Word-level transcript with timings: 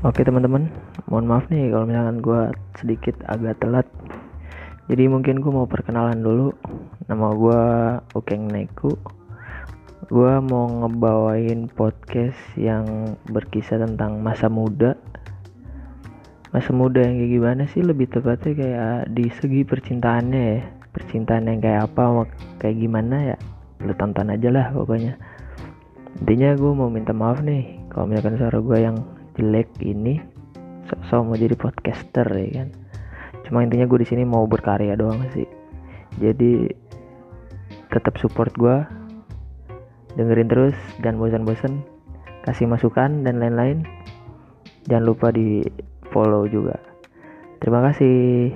Oke 0.00 0.24
teman-teman, 0.24 0.72
mohon 1.12 1.28
maaf 1.28 1.44
nih 1.52 1.76
kalau 1.76 1.84
misalkan 1.84 2.24
gue 2.24 2.40
sedikit 2.80 3.20
agak 3.28 3.60
telat. 3.60 3.84
Jadi 4.88 5.12
mungkin 5.12 5.44
gue 5.44 5.52
mau 5.52 5.68
perkenalan 5.68 6.24
dulu. 6.24 6.56
Nama 7.04 7.28
gue 7.36 7.62
Ukeng 8.16 8.48
Neku. 8.48 8.96
Gue 10.08 10.32
mau 10.40 10.72
ngebawain 10.72 11.68
podcast 11.68 12.40
yang 12.56 13.12
berkisah 13.28 13.76
tentang 13.76 14.24
masa 14.24 14.48
muda. 14.48 14.96
Masa 16.48 16.72
muda 16.72 17.04
yang 17.04 17.20
kayak 17.20 17.32
gimana 17.36 17.62
sih? 17.68 17.84
Lebih 17.84 18.08
tepatnya 18.08 18.56
kayak 18.56 19.12
di 19.12 19.28
segi 19.36 19.68
percintaannya 19.68 20.42
ya. 20.56 20.60
Percintaan 20.96 21.44
yang 21.44 21.60
kayak 21.60 21.92
apa, 21.92 22.24
kayak 22.56 22.80
gimana 22.80 23.36
ya? 23.36 23.36
Lu 23.84 23.92
tonton 23.92 24.32
aja 24.32 24.48
lah 24.48 24.72
pokoknya. 24.72 25.20
Intinya 26.24 26.56
gue 26.56 26.72
mau 26.72 26.88
minta 26.88 27.12
maaf 27.12 27.44
nih 27.44 27.84
kalau 27.92 28.08
misalkan 28.08 28.40
suara 28.40 28.64
gue 28.64 28.80
yang 28.80 29.19
jelek 29.40 29.72
ini 29.80 30.20
sok-sok 30.84 31.20
mau 31.24 31.36
jadi 31.40 31.56
podcaster 31.56 32.28
ya 32.28 32.60
kan? 32.60 32.68
Cuma 33.48 33.64
intinya 33.64 33.88
gue 33.88 34.04
di 34.04 34.08
sini 34.08 34.22
mau 34.28 34.44
berkarya 34.44 34.92
doang 35.00 35.24
sih. 35.32 35.48
Jadi 36.20 36.68
tetap 37.88 38.20
support 38.20 38.52
gue 38.60 38.84
dengerin 40.20 40.50
terus 40.52 40.76
dan 41.00 41.16
bosan-bosan 41.16 41.80
kasih 42.44 42.68
masukan 42.68 43.24
dan 43.24 43.40
lain-lain. 43.40 43.88
Jangan 44.84 45.04
lupa 45.08 45.32
di 45.32 45.64
follow 46.12 46.44
juga. 46.44 46.76
Terima 47.64 47.80
kasih 47.88 48.52